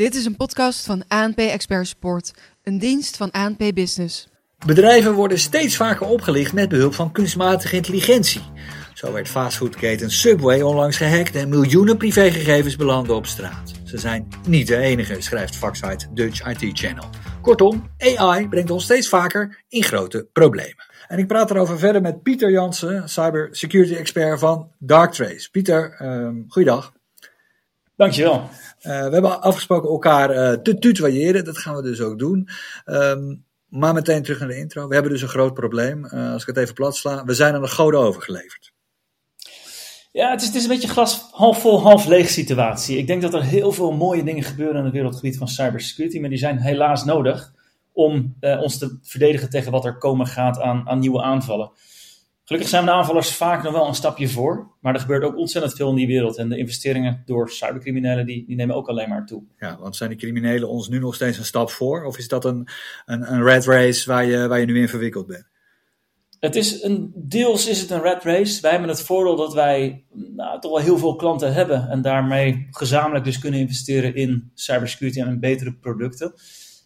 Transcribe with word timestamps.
Dit 0.00 0.14
is 0.14 0.24
een 0.24 0.36
podcast 0.36 0.84
van 0.86 1.02
ANP 1.08 1.38
Expert 1.38 1.86
Support, 1.86 2.34
een 2.62 2.78
dienst 2.78 3.16
van 3.16 3.30
ANP 3.30 3.58
Business. 3.74 4.28
Bedrijven 4.66 5.12
worden 5.12 5.38
steeds 5.38 5.76
vaker 5.76 6.06
opgelicht 6.06 6.52
met 6.52 6.68
behulp 6.68 6.94
van 6.94 7.12
kunstmatige 7.12 7.76
intelligentie. 7.76 8.40
Zo 8.94 9.12
werd 9.12 9.28
fastfoodketen 9.28 10.10
Subway 10.10 10.60
onlangs 10.60 10.96
gehackt 10.96 11.34
en 11.34 11.48
miljoenen 11.48 11.96
privégegevens 11.96 12.76
belanden 12.76 13.14
op 13.14 13.26
straat. 13.26 13.72
Ze 13.84 13.98
zijn 13.98 14.28
niet 14.48 14.66
de 14.66 14.76
enige, 14.76 15.20
schrijft 15.20 15.56
vaksite 15.56 16.06
Dutch 16.14 16.46
IT 16.48 16.78
Channel. 16.78 17.08
Kortom, 17.40 17.90
AI 17.98 18.48
brengt 18.48 18.70
ons 18.70 18.84
steeds 18.84 19.08
vaker 19.08 19.64
in 19.68 19.82
grote 19.82 20.28
problemen. 20.32 20.84
En 21.08 21.18
ik 21.18 21.26
praat 21.26 21.50
erover 21.50 21.78
verder 21.78 22.02
met 22.02 22.22
Pieter 22.22 22.50
Jansen, 22.50 23.08
cybersecurity 23.08 23.94
expert 23.94 24.38
van 24.38 24.70
Darktrace. 24.78 25.50
Pieter, 25.50 26.02
um, 26.02 26.44
goeiedag. 26.48 26.92
Dankjewel. 28.00 28.34
Uh, 28.34 28.48
we 28.82 29.12
hebben 29.12 29.42
afgesproken 29.42 29.88
elkaar 29.88 30.30
uh, 30.30 30.52
te 30.62 30.78
tutoyeren, 30.78 31.44
dat 31.44 31.58
gaan 31.58 31.76
we 31.76 31.82
dus 31.82 32.00
ook 32.00 32.18
doen. 32.18 32.48
Um, 32.86 33.44
maar 33.68 33.94
meteen 33.94 34.22
terug 34.22 34.38
naar 34.38 34.48
de 34.48 34.56
intro. 34.56 34.88
We 34.88 34.94
hebben 34.94 35.12
dus 35.12 35.22
een 35.22 35.28
groot 35.28 35.54
probleem. 35.54 36.04
Uh, 36.04 36.32
als 36.32 36.42
ik 36.42 36.48
het 36.48 36.56
even 36.56 36.74
plat 36.74 36.96
sla, 36.96 37.24
we 37.24 37.34
zijn 37.34 37.54
aan 37.54 37.60
de 37.60 37.68
goden 37.68 38.00
overgeleverd. 38.00 38.72
Ja, 40.12 40.30
het 40.30 40.40
is, 40.40 40.46
het 40.46 40.56
is 40.56 40.62
een 40.62 40.68
beetje 40.68 40.88
glas 40.88 41.28
half 41.30 41.60
vol, 41.60 41.80
half 41.80 42.06
leeg 42.06 42.28
situatie. 42.28 42.96
Ik 42.96 43.06
denk 43.06 43.22
dat 43.22 43.34
er 43.34 43.42
heel 43.42 43.72
veel 43.72 43.92
mooie 43.92 44.24
dingen 44.24 44.42
gebeuren 44.42 44.76
in 44.76 44.84
het 44.84 44.92
wereldgebied 44.92 45.38
van 45.38 45.48
cybersecurity, 45.48 46.20
maar 46.20 46.28
die 46.28 46.38
zijn 46.38 46.58
helaas 46.58 47.04
nodig 47.04 47.52
om 47.92 48.36
ons 48.40 48.78
te 48.78 48.98
verdedigen 49.02 49.50
tegen 49.50 49.72
wat 49.72 49.84
er 49.84 49.98
komen 49.98 50.26
gaat 50.26 50.60
aan, 50.60 50.88
aan 50.88 50.98
nieuwe 50.98 51.22
aanvallen. 51.22 51.70
Gelukkig 52.50 52.74
zijn 52.74 52.84
de 52.84 52.90
aanvallers 52.90 53.34
vaak 53.34 53.62
nog 53.62 53.72
wel 53.72 53.86
een 53.86 53.94
stapje 53.94 54.28
voor, 54.28 54.70
maar 54.80 54.94
er 54.94 55.00
gebeurt 55.00 55.22
ook 55.22 55.36
ontzettend 55.36 55.74
veel 55.74 55.88
in 55.90 55.94
die 55.94 56.06
wereld. 56.06 56.36
En 56.36 56.48
de 56.48 56.58
investeringen 56.58 57.22
door 57.26 57.50
cybercriminelen 57.50 58.26
die, 58.26 58.46
die 58.46 58.56
nemen 58.56 58.76
ook 58.76 58.88
alleen 58.88 59.08
maar 59.08 59.26
toe. 59.26 59.42
Ja, 59.58 59.78
want 59.80 59.96
zijn 59.96 60.10
de 60.10 60.16
criminelen 60.16 60.68
ons 60.68 60.88
nu 60.88 60.98
nog 60.98 61.14
steeds 61.14 61.38
een 61.38 61.44
stap 61.44 61.70
voor? 61.70 62.04
Of 62.04 62.18
is 62.18 62.28
dat 62.28 62.44
een, 62.44 62.68
een, 63.06 63.32
een 63.32 63.42
red 63.42 63.64
race 63.64 64.08
waar 64.08 64.24
je, 64.24 64.48
waar 64.48 64.60
je 64.60 64.66
nu 64.66 64.80
in 64.80 64.88
verwikkeld 64.88 65.26
bent? 65.26 65.48
Het 66.40 66.56
is 66.56 66.82
een, 66.82 67.12
deels 67.14 67.68
is 67.68 67.80
het 67.80 67.90
een 67.90 68.02
red 68.02 68.22
race. 68.22 68.60
Wij 68.60 68.70
hebben 68.70 68.88
het 68.88 69.02
voordeel 69.02 69.36
dat 69.36 69.54
wij 69.54 70.04
nou, 70.12 70.60
toch 70.60 70.72
wel 70.72 70.80
heel 70.80 70.98
veel 70.98 71.16
klanten 71.16 71.52
hebben 71.52 71.88
en 71.88 72.02
daarmee 72.02 72.66
gezamenlijk 72.70 73.24
dus 73.24 73.38
kunnen 73.38 73.60
investeren 73.60 74.14
in 74.14 74.50
cybersecurity 74.54 75.20
en 75.20 75.28
in 75.28 75.40
betere 75.40 75.74
producten. 75.74 76.32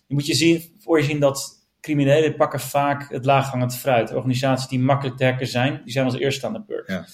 Je 0.07 0.15
moet 0.15 0.27
je 0.27 0.35
zien, 0.35 0.63
voor 0.79 0.99
je 0.99 1.05
zien 1.05 1.21
dat 1.21 1.64
criminelen 1.85 2.37
pakken 2.37 2.61
vaak 2.61 3.11
het 3.11 3.25
laaghangend 3.25 3.77
fruit. 3.77 4.15
Organisaties 4.15 4.69
die 4.69 4.81
makkelijk 4.81 5.17
te 5.17 5.25
hacken 5.25 5.47
zijn, 5.47 5.81
die 5.85 5.93
zijn 5.93 6.05
als 6.05 6.17
eerste 6.17 6.47
aan 6.47 6.53
de 6.53 6.63
beurt. 6.67 6.89
Ja. 6.89 7.05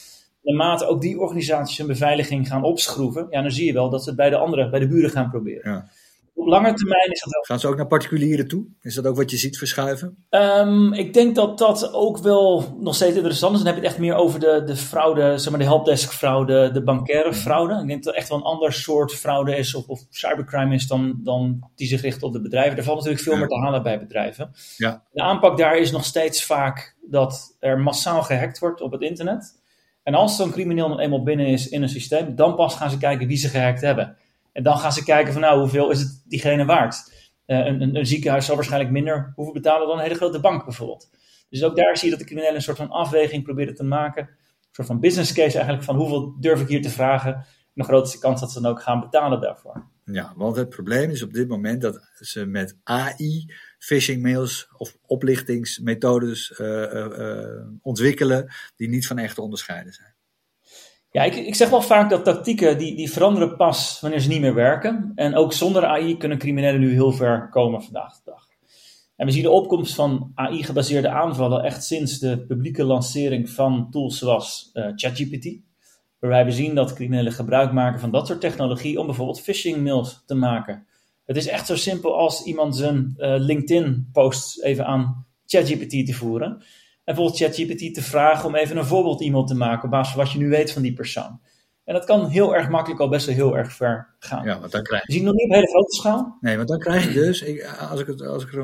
Naarmate 0.42 0.86
ook 0.86 1.00
die 1.00 1.20
organisaties 1.20 1.78
hun 1.78 1.86
beveiliging 1.86 2.48
gaan 2.48 2.62
opschroeven, 2.62 3.26
ja, 3.30 3.42
dan 3.42 3.50
zie 3.50 3.66
je 3.66 3.72
wel 3.72 3.90
dat 3.90 4.02
ze 4.02 4.08
het 4.08 4.18
bij 4.18 4.30
de 4.30 4.36
andere, 4.36 4.70
bij 4.70 4.80
de 4.80 4.88
buren 4.88 5.10
gaan 5.10 5.30
proberen. 5.30 5.72
Ja 5.72 5.88
op 6.34 6.46
lange 6.46 6.74
termijn 6.74 7.10
is 7.10 7.20
dat 7.20 7.32
wel. 7.32 7.42
Gaan 7.42 7.60
ze 7.60 7.68
ook 7.68 7.76
naar 7.76 7.86
particulieren 7.86 8.48
toe? 8.48 8.66
Is 8.80 8.94
dat 8.94 9.06
ook 9.06 9.16
wat 9.16 9.30
je 9.30 9.36
ziet 9.36 9.58
verschuiven? 9.58 10.26
Um, 10.30 10.92
ik 10.92 11.14
denk 11.14 11.34
dat 11.34 11.58
dat 11.58 11.92
ook 11.92 12.18
wel 12.18 12.76
nog 12.80 12.94
steeds 12.94 13.16
interessant 13.16 13.52
is. 13.52 13.58
Dan 13.58 13.66
heb 13.66 13.76
je 13.76 13.82
het 13.82 13.90
echt 13.90 14.00
meer 14.00 14.14
over 14.14 14.40
de, 14.40 14.62
de 14.66 14.76
fraude, 14.76 15.38
zeg 15.38 15.50
maar 15.50 15.58
de 15.58 15.66
helpdesk 15.66 16.12
fraude, 16.12 16.70
de 16.72 16.82
bankaire 16.82 17.34
fraude. 17.34 17.72
Ik 17.80 17.86
denk 17.86 18.04
dat 18.04 18.12
het 18.12 18.14
echt 18.14 18.28
wel 18.28 18.38
een 18.38 18.44
ander 18.44 18.72
soort 18.72 19.12
fraude 19.12 19.56
is 19.56 19.74
of, 19.74 19.86
of 19.86 20.00
cybercrime 20.10 20.74
is 20.74 20.86
dan, 20.86 21.20
dan 21.22 21.70
die 21.74 21.86
zich 21.86 22.00
richt 22.00 22.22
op 22.22 22.32
de 22.32 22.40
bedrijven. 22.40 22.78
Er 22.78 22.84
valt 22.84 22.96
natuurlijk 22.96 23.24
veel 23.24 23.36
meer 23.36 23.48
te 23.48 23.60
halen 23.60 23.82
bij 23.82 23.98
bedrijven. 23.98 24.50
Ja. 24.76 25.02
De 25.12 25.22
aanpak 25.22 25.58
daar 25.58 25.78
is 25.78 25.90
nog 25.90 26.04
steeds 26.04 26.44
vaak 26.44 26.96
dat 27.10 27.56
er 27.58 27.78
massaal 27.78 28.22
gehackt 28.22 28.58
wordt 28.58 28.80
op 28.80 28.92
het 28.92 29.02
internet. 29.02 29.58
En 30.02 30.14
als 30.14 30.36
zo'n 30.36 30.50
crimineel 30.50 31.00
eenmaal 31.00 31.22
binnen 31.22 31.46
is 31.46 31.68
in 31.68 31.82
een 31.82 31.88
systeem, 31.88 32.34
dan 32.34 32.54
pas 32.54 32.74
gaan 32.74 32.90
ze 32.90 32.98
kijken 32.98 33.26
wie 33.26 33.36
ze 33.36 33.48
gehackt 33.48 33.80
hebben. 33.80 34.16
En 34.52 34.62
dan 34.62 34.78
gaan 34.78 34.92
ze 34.92 35.04
kijken 35.04 35.32
van 35.32 35.42
nou, 35.42 35.60
hoeveel 35.60 35.90
is 35.90 36.00
het 36.00 36.22
diegene 36.26 36.64
waard? 36.64 37.12
Uh, 37.46 37.58
een, 37.58 37.82
een, 37.82 37.96
een, 37.96 38.06
ziekenhuis 38.06 38.46
zal 38.46 38.54
waarschijnlijk 38.54 38.92
minder 38.92 39.32
hoeven 39.34 39.54
betalen 39.54 39.86
dan 39.86 39.96
een 39.96 40.02
hele 40.02 40.14
grote 40.14 40.40
bank 40.40 40.64
bijvoorbeeld. 40.64 41.10
Dus 41.48 41.64
ook 41.64 41.76
daar 41.76 41.96
zie 41.96 42.04
je 42.04 42.10
dat 42.10 42.18
de 42.18 42.26
criminelen 42.26 42.56
een 42.56 42.62
soort 42.62 42.76
van 42.76 42.90
afweging 42.90 43.44
proberen 43.44 43.74
te 43.74 43.84
maken. 43.84 44.22
Een 44.22 44.68
soort 44.70 44.86
van 44.86 45.00
business 45.00 45.32
case 45.32 45.54
eigenlijk 45.54 45.84
van 45.84 45.96
hoeveel 45.96 46.36
durf 46.40 46.60
ik 46.60 46.68
hier 46.68 46.82
te 46.82 46.90
vragen. 46.90 47.34
En 47.34 47.46
de 47.74 47.84
grootste 47.84 48.18
kans 48.18 48.40
dat 48.40 48.52
ze 48.52 48.60
dan 48.60 48.70
ook 48.70 48.82
gaan 48.82 49.00
betalen 49.00 49.40
daarvoor. 49.40 49.88
Ja, 50.04 50.32
want 50.36 50.56
het 50.56 50.68
probleem 50.68 51.10
is 51.10 51.22
op 51.22 51.32
dit 51.32 51.48
moment 51.48 51.80
dat 51.80 52.10
ze 52.14 52.46
met 52.46 52.76
AI 52.82 53.52
phishing 53.78 54.22
mails 54.22 54.68
of 54.76 54.96
oplichtingsmethodes 55.06 56.58
uh, 56.60 56.66
uh, 56.92 57.66
ontwikkelen 57.82 58.52
die 58.76 58.88
niet 58.88 59.06
van 59.06 59.18
echt 59.18 59.34
te 59.34 59.42
onderscheiden 59.42 59.92
zijn. 59.92 60.14
Ja, 61.12 61.22
ik, 61.22 61.34
ik 61.34 61.54
zeg 61.54 61.70
wel 61.70 61.82
vaak 61.82 62.10
dat 62.10 62.24
tactieken 62.24 62.78
die, 62.78 62.96
die 62.96 63.10
veranderen 63.10 63.56
pas 63.56 64.00
wanneer 64.00 64.20
ze 64.20 64.28
niet 64.28 64.40
meer 64.40 64.54
werken. 64.54 65.12
En 65.14 65.34
ook 65.34 65.52
zonder 65.52 65.84
AI 65.84 66.16
kunnen 66.16 66.38
criminelen 66.38 66.80
nu 66.80 66.92
heel 66.92 67.12
ver 67.12 67.48
komen 67.48 67.82
vandaag 67.82 68.14
de 68.14 68.20
dag. 68.24 68.48
En 69.16 69.26
we 69.26 69.32
zien 69.32 69.42
de 69.42 69.50
opkomst 69.50 69.94
van 69.94 70.32
AI-gebaseerde 70.34 71.08
aanvallen 71.08 71.62
echt 71.64 71.84
sinds 71.84 72.18
de 72.18 72.44
publieke 72.46 72.84
lancering 72.84 73.50
van 73.50 73.90
tools 73.90 74.18
zoals 74.18 74.70
uh, 74.72 74.86
ChatGPT. 74.94 75.58
Waarbij 76.18 76.44
we 76.44 76.52
zien 76.52 76.74
dat 76.74 76.92
criminelen 76.92 77.32
gebruik 77.32 77.72
maken 77.72 78.00
van 78.00 78.10
dat 78.10 78.26
soort 78.26 78.40
technologie 78.40 79.00
om 79.00 79.06
bijvoorbeeld 79.06 79.40
phishing 79.40 79.82
mails 79.82 80.22
te 80.26 80.34
maken. 80.34 80.86
Het 81.24 81.36
is 81.36 81.46
echt 81.46 81.66
zo 81.66 81.76
simpel 81.76 82.16
als 82.16 82.44
iemand 82.44 82.76
zijn 82.76 83.14
uh, 83.16 83.34
LinkedIn-posts 83.38 84.60
even 84.60 84.86
aan 84.86 85.26
ChatGPT 85.46 86.06
te 86.06 86.12
voeren. 86.12 86.62
En 87.04 87.14
bijvoorbeeld 87.14 87.38
ChatGPT 87.38 87.94
te 87.94 88.02
vragen 88.02 88.48
om 88.48 88.54
even 88.54 88.76
een 88.76 88.84
voorbeeld 88.84 89.20
e-mail 89.20 89.44
te 89.44 89.54
maken 89.54 89.84
op 89.84 89.90
basis 89.90 90.14
van 90.14 90.22
wat 90.22 90.32
je 90.32 90.38
nu 90.38 90.48
weet 90.48 90.72
van 90.72 90.82
die 90.82 90.92
persoon. 90.92 91.40
En 91.84 91.94
dat 91.94 92.04
kan 92.04 92.28
heel 92.28 92.56
erg 92.56 92.68
makkelijk 92.68 93.00
al 93.00 93.08
best 93.08 93.26
wel 93.26 93.34
heel 93.34 93.56
erg 93.56 93.72
ver 93.72 94.14
gaan. 94.18 94.44
Ja, 94.44 94.60
want 94.60 94.72
dan 94.72 94.82
krijg 94.82 95.06
je... 95.06 95.12
Je 95.12 95.18
ziet 95.18 95.26
nog 95.26 95.34
niet 95.34 95.44
op 95.44 95.54
hele 95.54 95.68
grote 95.68 95.94
schaal. 95.94 96.36
Nee, 96.40 96.56
want 96.56 96.68
dan 96.68 96.78
krijg 96.78 97.04
je 97.04 97.12
dus, 97.12 97.42
ik, 97.42 97.64
als, 97.90 98.00
ik 98.00 98.06
het, 98.06 98.22
als, 98.22 98.44
ik, 98.44 98.54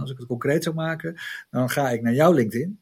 als 0.00 0.10
ik 0.10 0.18
het 0.18 0.26
concreet 0.26 0.62
zou 0.62 0.74
maken, 0.74 1.20
dan 1.50 1.70
ga 1.70 1.90
ik 1.90 2.02
naar 2.02 2.12
jouw 2.12 2.32
LinkedIn. 2.32 2.80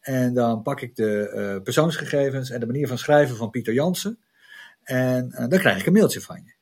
En 0.00 0.34
dan 0.34 0.62
pak 0.62 0.80
ik 0.80 0.96
de 0.96 1.32
uh, 1.34 1.62
persoonsgegevens 1.62 2.50
en 2.50 2.60
de 2.60 2.66
manier 2.66 2.88
van 2.88 2.98
schrijven 2.98 3.36
van 3.36 3.50
Pieter 3.50 3.72
Jansen. 3.74 4.18
En 4.82 5.26
uh, 5.30 5.48
dan 5.48 5.58
krijg 5.58 5.78
ik 5.78 5.86
een 5.86 5.92
mailtje 5.92 6.20
van 6.20 6.42
je. 6.44 6.52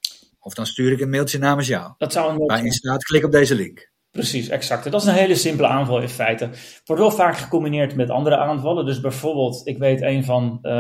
Of 0.41 0.55
dan 0.55 0.67
stuur 0.67 0.93
ik 0.93 1.01
een 1.01 1.11
mailtje 1.11 1.39
namens 1.39 1.67
jou. 1.67 1.93
Dat 1.99 2.13
zou 2.13 2.25
een 2.25 2.35
mailtje 2.35 2.55
Waarin 2.55 2.73
staat, 2.73 3.05
klik 3.05 3.25
op 3.25 3.33
deze 3.33 3.55
link. 3.55 3.91
Precies, 4.19 4.49
exact. 4.49 4.91
Dat 4.91 5.01
is 5.01 5.07
een 5.07 5.15
hele 5.15 5.35
simpele 5.35 5.69
aanval 5.69 6.01
in 6.01 6.09
feite. 6.09 6.51
Wordt 6.85 7.03
wel 7.03 7.11
vaak 7.11 7.37
gecombineerd 7.37 7.95
met 7.95 8.11
andere 8.11 8.37
aanvallen. 8.37 8.87
Dus 8.87 9.01
bijvoorbeeld, 9.01 9.61
ik 9.65 9.79
weet 9.79 10.03
een 10.03 10.25
van 10.25 10.59
uh, 10.63 10.71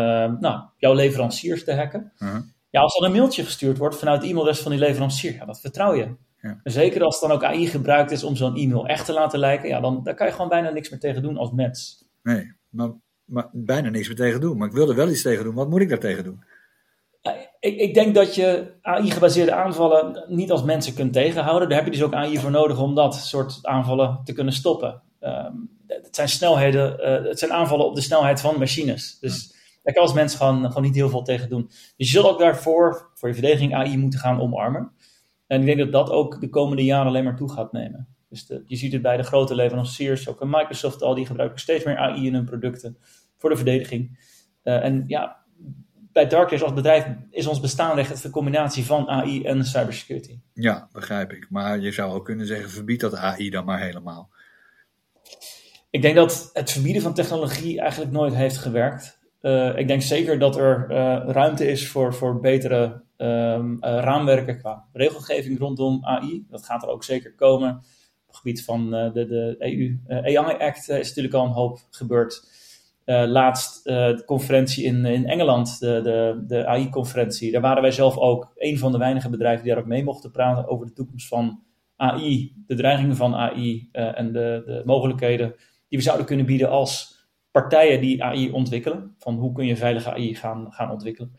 nou, 0.40 0.60
jouw 0.76 0.94
leveranciers 0.94 1.64
te 1.64 1.74
hacken. 1.74 2.12
Uh-huh. 2.18 2.40
Ja, 2.70 2.80
als 2.80 2.98
dan 2.98 3.08
een 3.08 3.16
mailtje 3.16 3.44
gestuurd 3.44 3.78
wordt 3.78 3.98
vanuit 3.98 4.20
de 4.20 4.26
e-mailadres 4.26 4.60
van 4.60 4.70
die 4.70 4.80
leverancier, 4.80 5.34
ja, 5.34 5.44
dat 5.44 5.60
vertrouw 5.60 5.94
je. 5.94 6.14
Ja. 6.42 6.60
Zeker 6.64 7.02
als 7.02 7.20
dan 7.20 7.30
ook 7.30 7.44
AI 7.44 7.66
gebruikt 7.66 8.10
is 8.10 8.24
om 8.24 8.36
zo'n 8.36 8.56
e-mail 8.56 8.86
echt 8.86 9.04
te 9.04 9.12
laten 9.12 9.38
lijken, 9.38 9.68
ja, 9.68 9.80
dan 9.80 10.00
daar 10.04 10.14
kan 10.14 10.26
je 10.26 10.32
gewoon 10.32 10.48
bijna 10.48 10.70
niks 10.70 10.90
meer 10.90 11.00
tegen 11.00 11.22
doen 11.22 11.36
als 11.36 11.52
mens. 11.52 12.04
Nee, 12.22 12.52
maar, 12.68 12.90
maar 13.24 13.48
bijna 13.52 13.88
niks 13.88 14.06
meer 14.06 14.16
tegen 14.16 14.40
doen. 14.40 14.56
Maar 14.56 14.68
ik 14.68 14.74
wil 14.74 14.88
er 14.88 14.96
wel 14.96 15.08
iets 15.08 15.22
tegen 15.22 15.44
doen. 15.44 15.54
Wat 15.54 15.68
moet 15.70 15.80
ik 15.80 15.88
daar 15.88 15.98
tegen 15.98 16.24
doen? 16.24 16.44
Ik, 17.60 17.76
ik, 17.76 17.94
denk 17.94 18.14
dat 18.14 18.34
je 18.34 18.72
AI-gebaseerde 18.82 19.52
aanvallen 19.52 20.24
niet 20.28 20.50
als 20.50 20.62
mensen 20.62 20.94
kunt 20.94 21.12
tegenhouden. 21.12 21.68
Daar 21.68 21.78
heb 21.78 21.86
je 21.86 21.92
dus 21.92 22.02
ook 22.02 22.14
AI 22.14 22.38
voor 22.38 22.50
nodig 22.50 22.80
om 22.80 22.94
dat 22.94 23.14
soort 23.14 23.58
aanvallen 23.62 24.20
te 24.24 24.32
kunnen 24.32 24.52
stoppen. 24.52 25.02
Um, 25.20 25.70
het 25.86 26.14
zijn 26.14 26.28
snelheden, 26.28 26.96
uh, 27.00 27.28
het 27.28 27.38
zijn 27.38 27.52
aanvallen 27.52 27.86
op 27.86 27.94
de 27.94 28.00
snelheid 28.00 28.40
van 28.40 28.58
machines. 28.58 29.18
Dus 29.20 29.54
daar 29.82 29.94
kan 29.94 30.02
als 30.02 30.12
mens 30.12 30.34
gewoon, 30.34 30.66
gewoon 30.66 30.82
niet 30.82 30.94
heel 30.94 31.08
veel 31.08 31.22
tegen 31.22 31.48
doen. 31.48 31.66
Dus 31.66 31.94
je 31.96 32.04
zult 32.04 32.26
ook 32.26 32.38
daarvoor, 32.38 33.10
voor 33.14 33.28
je 33.28 33.34
verdediging, 33.34 33.74
AI 33.74 33.98
moeten 33.98 34.20
gaan 34.20 34.40
omarmen. 34.40 34.92
En 35.46 35.60
ik 35.60 35.66
denk 35.66 35.78
dat 35.78 35.92
dat 35.92 36.10
ook 36.10 36.40
de 36.40 36.48
komende 36.48 36.84
jaren 36.84 37.06
alleen 37.06 37.24
maar 37.24 37.36
toe 37.36 37.52
gaat 37.52 37.72
nemen. 37.72 38.08
Dus 38.28 38.46
de, 38.46 38.62
je 38.66 38.76
ziet 38.76 38.92
het 38.92 39.02
bij 39.02 39.16
de 39.16 39.22
grote 39.22 39.54
leveranciers, 39.54 40.28
ook 40.28 40.40
in 40.40 40.50
Microsoft 40.50 41.02
al, 41.02 41.14
die 41.14 41.26
gebruiken 41.26 41.60
steeds 41.60 41.84
meer 41.84 41.98
AI 41.98 42.26
in 42.26 42.34
hun 42.34 42.44
producten 42.44 42.98
voor 43.36 43.50
de 43.50 43.56
verdediging. 43.56 44.18
Uh, 44.64 44.84
en 44.84 45.04
ja, 45.06 45.36
bij 46.18 46.28
Darktrace 46.28 46.64
als 46.64 46.74
bedrijf 46.74 47.06
is 47.30 47.46
ons 47.46 47.60
bestaan 47.60 47.98
echt 47.98 48.22
de 48.22 48.30
combinatie 48.30 48.84
van 48.84 49.08
AI 49.08 49.44
en 49.44 49.64
cybersecurity. 49.64 50.38
Ja, 50.52 50.88
begrijp 50.92 51.32
ik. 51.32 51.46
Maar 51.50 51.78
je 51.78 51.92
zou 51.92 52.12
ook 52.12 52.24
kunnen 52.24 52.46
zeggen, 52.46 52.70
verbied 52.70 53.00
dat 53.00 53.14
AI 53.14 53.50
dan 53.50 53.64
maar 53.64 53.80
helemaal. 53.80 54.30
Ik 55.90 56.02
denk 56.02 56.14
dat 56.14 56.50
het 56.52 56.70
verbieden 56.70 57.02
van 57.02 57.14
technologie 57.14 57.80
eigenlijk 57.80 58.12
nooit 58.12 58.34
heeft 58.34 58.56
gewerkt. 58.56 59.18
Uh, 59.42 59.78
ik 59.78 59.86
denk 59.86 60.02
zeker 60.02 60.38
dat 60.38 60.56
er 60.56 60.86
uh, 60.90 60.96
ruimte 61.26 61.66
is 61.66 61.88
voor, 61.88 62.14
voor 62.14 62.40
betere 62.40 63.02
um, 63.16 63.72
uh, 63.72 63.78
raamwerken 63.80 64.58
qua 64.58 64.84
regelgeving 64.92 65.58
rondom 65.58 66.04
AI. 66.04 66.46
Dat 66.50 66.64
gaat 66.64 66.82
er 66.82 66.88
ook 66.88 67.04
zeker 67.04 67.34
komen. 67.34 67.70
Op 67.76 67.82
het 68.26 68.36
gebied 68.36 68.64
van 68.64 68.90
de, 68.90 69.26
de 69.26 69.56
EU 69.58 69.98
AI 70.34 70.58
Act 70.58 70.88
is 70.88 71.08
natuurlijk 71.08 71.34
al 71.34 71.44
een 71.44 71.50
hoop 71.50 71.78
gebeurd. 71.90 72.57
Uh, 73.08 73.24
laatst 73.26 73.86
uh, 73.86 73.94
de 73.94 74.22
conferentie 74.24 74.84
in, 74.84 75.04
in 75.04 75.26
Engeland, 75.26 75.80
de, 75.80 76.00
de, 76.02 76.44
de 76.46 76.66
AI-conferentie. 76.66 77.52
Daar 77.52 77.60
waren 77.60 77.82
wij 77.82 77.90
zelf 77.90 78.16
ook 78.16 78.52
een 78.56 78.78
van 78.78 78.92
de 78.92 78.98
weinige 78.98 79.30
bedrijven 79.30 79.64
die 79.64 79.72
daar 79.72 79.82
ook 79.82 79.88
mee 79.88 80.04
mochten 80.04 80.30
praten 80.30 80.68
over 80.68 80.86
de 80.86 80.92
toekomst 80.92 81.28
van 81.28 81.62
AI, 81.96 82.52
de 82.66 82.74
dreigingen 82.74 83.16
van 83.16 83.34
AI 83.34 83.88
eh, 83.92 84.18
en 84.18 84.32
de, 84.32 84.62
de 84.66 84.82
mogelijkheden 84.84 85.54
die 85.88 85.98
we 85.98 86.04
zouden 86.04 86.26
kunnen 86.26 86.46
bieden 86.46 86.68
als 86.68 87.22
partijen 87.50 88.00
die 88.00 88.24
AI 88.24 88.50
ontwikkelen. 88.50 89.14
Van 89.18 89.36
hoe 89.36 89.52
kun 89.52 89.66
je 89.66 89.76
veilige 89.76 90.10
AI 90.10 90.34
gaan, 90.34 90.72
gaan 90.72 90.90
ontwikkelen. 90.90 91.32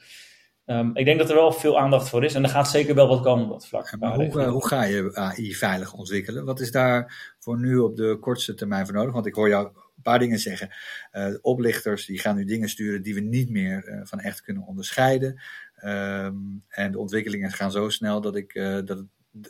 Um, 0.65 0.91
ik 0.93 1.05
denk 1.05 1.19
dat 1.19 1.29
er 1.29 1.35
wel 1.35 1.51
veel 1.51 1.79
aandacht 1.79 2.09
voor 2.09 2.23
is 2.23 2.33
en 2.33 2.43
er 2.43 2.49
gaat 2.49 2.69
zeker 2.69 2.95
wel 2.95 3.07
wat 3.07 3.21
komen 3.21 3.43
op 3.43 3.51
dat 3.51 3.67
vlak. 3.67 3.95
Hoe, 3.99 4.43
hoe, 4.43 4.67
ga 4.67 4.83
je 4.83 5.11
AI 5.13 5.53
veilig 5.53 5.93
ontwikkelen? 5.93 6.45
Wat 6.45 6.59
is 6.59 6.71
daar 6.71 7.33
voor 7.39 7.59
nu 7.59 7.77
op 7.77 7.95
de 7.95 8.17
kortste 8.19 8.53
termijn 8.53 8.85
voor 8.85 8.95
nodig? 8.95 9.13
Want 9.13 9.25
ik 9.25 9.33
hoor 9.33 9.49
jou 9.49 9.69
een 9.99 10.11
paar 10.11 10.19
dingen 10.19 10.39
zeggen. 10.39 10.69
Uh, 11.11 11.35
oplichters 11.41 12.05
die 12.05 12.19
gaan 12.19 12.35
nu 12.35 12.45
dingen 12.45 12.69
sturen 12.69 13.01
die 13.01 13.13
we 13.13 13.19
niet 13.19 13.49
meer 13.49 13.87
uh, 13.87 14.01
van 14.03 14.19
echt 14.19 14.41
kunnen 14.41 14.65
onderscheiden. 14.65 15.41
Um, 15.83 16.63
en 16.67 16.91
de 16.91 16.99
ontwikkelingen 16.99 17.51
gaan 17.51 17.71
zo 17.71 17.89
snel 17.89 18.21
dat, 18.21 18.35
ik, 18.35 18.53
uh, 18.53 18.79
dat, 18.85 19.05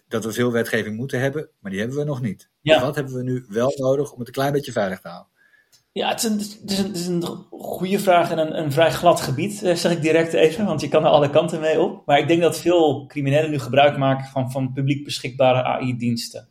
dat 0.07 0.25
we 0.25 0.31
veel 0.31 0.51
wetgeving 0.51 0.98
moeten 0.98 1.19
hebben, 1.19 1.50
maar 1.60 1.72
die 1.72 1.80
hebben 1.80 1.98
we 1.98 2.04
nog 2.04 2.22
niet. 2.22 2.50
Ja. 2.62 2.74
Dus 2.74 2.84
wat 2.84 2.96
hebben 2.96 3.13
we 3.13 3.24
nu 3.24 3.46
wel 3.50 3.74
nodig 3.75 4.12
om 4.12 4.19
het 4.19 4.28
een 4.28 4.34
klein 4.34 4.51
beetje 4.51 4.72
veilig 4.72 5.00
te 5.00 5.07
houden? 5.07 5.31
Ja, 5.92 6.10
het 6.10 6.24
is 6.24 6.30
een, 6.30 6.38
het 6.38 6.72
is 6.72 6.80
een, 6.80 6.88
het 6.88 6.95
is 6.95 7.07
een 7.07 7.24
goede 7.50 8.00
vraag 8.00 8.31
en 8.31 8.38
een, 8.38 8.57
een, 8.57 8.72
vrij 8.72 8.92
glad 8.92 9.22
gebied, 9.22 9.54
zeg 9.54 9.92
ik 9.92 10.02
direct 10.02 10.34
even, 10.34 10.66
want 10.66 10.81
je 10.81 10.88
kan 10.88 11.04
er 11.04 11.10
alle 11.10 11.30
kanten 11.30 11.60
mee 11.60 11.81
op. 11.81 12.06
Maar 12.06 12.19
ik 12.19 12.28
denk 12.28 12.42
dat 12.42 12.60
veel 12.60 13.06
criminelen 13.07 13.50
nu 13.50 13.60
gebruik 13.60 13.98
maken 13.98 14.25
van, 14.25 14.52
van 14.52 14.74
publiek 14.74 15.04
beschikbare 15.04 15.63
AI-diensten. 15.63 16.48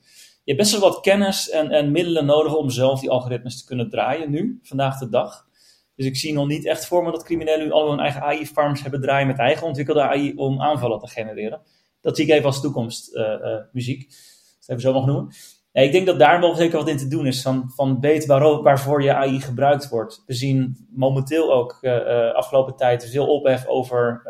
Je 0.48 0.54
hebt 0.54 0.68
best 0.68 0.80
wel 0.80 0.90
wat 0.90 1.00
kennis 1.00 1.50
en, 1.50 1.70
en 1.70 1.90
middelen 1.90 2.26
nodig 2.26 2.54
om 2.54 2.70
zelf 2.70 3.00
die 3.00 3.10
algoritmes 3.10 3.58
te 3.58 3.64
kunnen 3.66 3.90
draaien 3.90 4.30
nu, 4.30 4.58
vandaag 4.62 4.98
de 4.98 5.08
dag. 5.08 5.46
Dus 5.94 6.06
ik 6.06 6.16
zie 6.16 6.32
nog 6.32 6.46
niet 6.46 6.66
echt 6.66 6.86
voor 6.86 7.04
me 7.04 7.10
dat 7.10 7.24
criminelen 7.24 7.66
nu 7.66 7.72
allemaal 7.72 7.90
hun 7.90 8.00
eigen 8.00 8.22
AI-farms 8.22 8.82
hebben 8.82 9.00
draaien 9.00 9.26
met 9.26 9.38
eigen 9.38 9.66
ontwikkelde 9.66 10.02
AI 10.02 10.32
om 10.36 10.60
aanvallen 10.60 10.98
te 10.98 11.06
genereren. 11.06 11.60
Dat 12.00 12.16
zie 12.16 12.26
ik 12.26 12.32
even 12.32 12.44
als 12.44 12.60
toekomstmuziek, 12.60 14.00
uh, 14.00 14.08
uh, 14.08 14.14
dat 14.58 14.68
even 14.68 14.80
zo 14.80 14.92
mag 14.92 15.06
noemen. 15.06 15.34
Ja, 15.72 15.82
ik 15.82 15.92
denk 15.92 16.06
dat 16.06 16.18
daar 16.18 16.40
wel 16.40 16.54
zeker 16.54 16.78
wat 16.78 16.88
in 16.88 16.96
te 16.96 17.08
doen 17.08 17.26
is, 17.26 17.42
van, 17.42 17.70
van 17.74 18.00
weet 18.00 18.26
waar, 18.26 18.62
waarvoor 18.62 19.02
je 19.02 19.14
AI 19.14 19.40
gebruikt 19.40 19.88
wordt. 19.88 20.22
We 20.26 20.34
zien 20.34 20.86
momenteel 20.90 21.52
ook 21.52 21.78
uh, 21.80 22.32
afgelopen 22.32 22.76
tijd 22.76 23.10
veel 23.10 23.26
ophef 23.26 23.66
over 23.66 24.22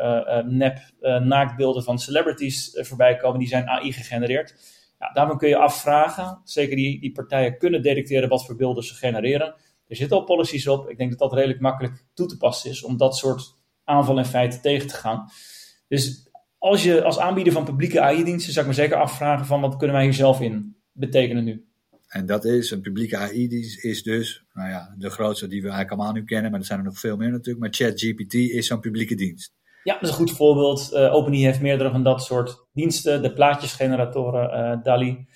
nep 0.45 0.77
naaktbeelden 1.23 1.83
van 1.83 1.99
celebrities 1.99 2.77
voorbij 2.81 3.15
komen, 3.15 3.39
die 3.39 3.47
zijn 3.47 3.67
AI 3.67 3.93
gegenereerd. 3.93 4.77
Ja, 4.99 5.35
kun 5.35 5.49
je 5.49 5.57
afvragen, 5.57 6.41
zeker 6.43 6.75
die, 6.75 6.99
die 6.99 7.11
partijen 7.11 7.57
kunnen 7.57 7.81
detecteren 7.81 8.29
wat 8.29 8.45
voor 8.45 8.55
beelden 8.55 8.83
ze 8.83 8.93
genereren. 8.93 9.55
Er 9.87 9.95
zitten 9.95 10.17
al 10.17 10.23
policies 10.23 10.67
op. 10.67 10.89
Ik 10.89 10.97
denk 10.97 11.09
dat 11.09 11.19
dat 11.19 11.33
redelijk 11.33 11.59
makkelijk 11.59 12.05
toe 12.13 12.27
te 12.27 12.37
passen 12.37 12.69
is 12.69 12.83
om 12.83 12.97
dat 12.97 13.17
soort 13.17 13.57
aanvallen 13.83 14.23
in 14.23 14.29
feite 14.29 14.59
tegen 14.59 14.87
te 14.87 14.95
gaan. 14.95 15.29
Dus 15.87 16.29
als 16.57 16.83
je 16.83 17.03
als 17.03 17.19
aanbieder 17.19 17.53
van 17.53 17.65
publieke 17.65 18.01
AI-diensten, 18.01 18.53
zou 18.53 18.65
ik 18.65 18.71
me 18.71 18.81
zeker 18.81 18.97
afvragen 18.97 19.45
van 19.45 19.61
wat 19.61 19.77
kunnen 19.77 19.95
wij 19.95 20.05
hier 20.05 20.13
zelf 20.13 20.41
in 20.41 20.75
betekenen 20.91 21.43
nu? 21.43 21.65
En 22.07 22.25
dat 22.25 22.45
is, 22.45 22.71
een 22.71 22.81
publieke 22.81 23.17
AI-dienst 23.17 23.83
is 23.83 24.03
dus, 24.03 24.45
nou 24.53 24.69
ja, 24.69 24.95
de 24.97 25.09
grootste 25.09 25.47
die 25.47 25.61
we 25.61 25.67
eigenlijk 25.67 25.97
allemaal 25.97 26.13
nu 26.13 26.23
kennen, 26.23 26.51
maar 26.51 26.59
er 26.59 26.65
zijn 26.65 26.79
er 26.79 26.85
nog 26.85 26.99
veel 26.99 27.17
meer 27.17 27.31
natuurlijk. 27.31 27.59
Maar 27.59 27.73
ChatGPT 27.73 28.33
is 28.33 28.67
zo'n 28.67 28.79
publieke 28.79 29.15
dienst. 29.15 29.53
Ja, 29.83 29.93
dat 29.93 30.03
is 30.03 30.09
een 30.09 30.15
goed 30.15 30.31
voorbeeld. 30.31 30.89
Uh, 30.93 31.13
OpenAI 31.13 31.43
heeft 31.43 31.61
meerdere 31.61 31.91
van 31.91 32.03
dat 32.03 32.23
soort 32.23 32.67
diensten. 32.73 33.21
De 33.21 33.33
plaatjesgeneratoren, 33.33 34.75
uh, 34.77 34.83
DALI. 34.83 35.27